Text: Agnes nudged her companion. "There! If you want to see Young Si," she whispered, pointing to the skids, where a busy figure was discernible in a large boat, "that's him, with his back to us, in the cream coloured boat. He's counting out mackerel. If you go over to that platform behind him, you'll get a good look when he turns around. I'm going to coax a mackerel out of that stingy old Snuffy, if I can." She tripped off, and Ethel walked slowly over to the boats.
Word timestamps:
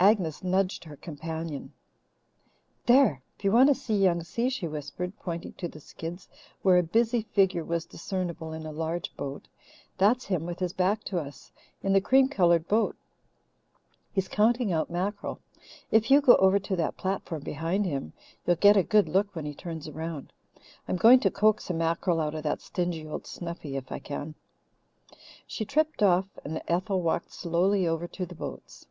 Agnes 0.00 0.42
nudged 0.42 0.82
her 0.82 0.96
companion. 0.96 1.72
"There! 2.86 3.22
If 3.38 3.44
you 3.44 3.52
want 3.52 3.68
to 3.68 3.76
see 3.76 3.94
Young 3.96 4.24
Si," 4.24 4.48
she 4.48 4.66
whispered, 4.66 5.16
pointing 5.20 5.52
to 5.52 5.68
the 5.68 5.78
skids, 5.78 6.28
where 6.62 6.78
a 6.78 6.82
busy 6.82 7.22
figure 7.22 7.62
was 7.62 7.86
discernible 7.86 8.52
in 8.52 8.66
a 8.66 8.72
large 8.72 9.14
boat, 9.16 9.46
"that's 9.98 10.24
him, 10.24 10.46
with 10.46 10.58
his 10.58 10.72
back 10.72 11.04
to 11.04 11.20
us, 11.20 11.52
in 11.80 11.92
the 11.92 12.00
cream 12.00 12.28
coloured 12.28 12.66
boat. 12.66 12.96
He's 14.10 14.26
counting 14.26 14.72
out 14.72 14.90
mackerel. 14.90 15.38
If 15.92 16.10
you 16.10 16.20
go 16.20 16.34
over 16.38 16.58
to 16.58 16.74
that 16.74 16.96
platform 16.96 17.42
behind 17.44 17.86
him, 17.86 18.14
you'll 18.44 18.56
get 18.56 18.76
a 18.76 18.82
good 18.82 19.08
look 19.08 19.32
when 19.36 19.44
he 19.44 19.54
turns 19.54 19.86
around. 19.86 20.32
I'm 20.88 20.96
going 20.96 21.20
to 21.20 21.30
coax 21.30 21.70
a 21.70 21.74
mackerel 21.74 22.20
out 22.20 22.34
of 22.34 22.42
that 22.42 22.60
stingy 22.62 23.06
old 23.06 23.28
Snuffy, 23.28 23.76
if 23.76 23.92
I 23.92 24.00
can." 24.00 24.34
She 25.46 25.64
tripped 25.64 26.02
off, 26.02 26.26
and 26.44 26.60
Ethel 26.66 27.00
walked 27.00 27.32
slowly 27.32 27.86
over 27.86 28.08
to 28.08 28.26
the 28.26 28.34
boats. 28.34 28.86